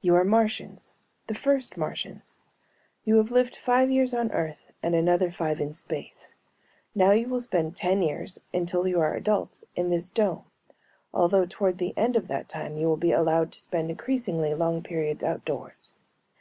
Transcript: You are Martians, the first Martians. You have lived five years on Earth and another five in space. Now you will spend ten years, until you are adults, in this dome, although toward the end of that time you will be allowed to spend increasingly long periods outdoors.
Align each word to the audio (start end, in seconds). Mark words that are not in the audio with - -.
You 0.00 0.16
are 0.16 0.24
Martians, 0.24 0.90
the 1.28 1.36
first 1.36 1.76
Martians. 1.76 2.36
You 3.04 3.14
have 3.18 3.30
lived 3.30 3.54
five 3.54 3.92
years 3.92 4.12
on 4.12 4.32
Earth 4.32 4.72
and 4.82 4.92
another 4.96 5.30
five 5.30 5.60
in 5.60 5.72
space. 5.72 6.34
Now 6.96 7.12
you 7.12 7.28
will 7.28 7.40
spend 7.42 7.76
ten 7.76 8.02
years, 8.02 8.40
until 8.52 8.88
you 8.88 8.98
are 9.00 9.14
adults, 9.14 9.64
in 9.76 9.90
this 9.90 10.10
dome, 10.10 10.46
although 11.14 11.46
toward 11.46 11.78
the 11.78 11.96
end 11.96 12.16
of 12.16 12.26
that 12.26 12.48
time 12.48 12.76
you 12.76 12.88
will 12.88 12.96
be 12.96 13.12
allowed 13.12 13.52
to 13.52 13.60
spend 13.60 13.88
increasingly 13.88 14.52
long 14.52 14.82
periods 14.82 15.22
outdoors. 15.22 15.94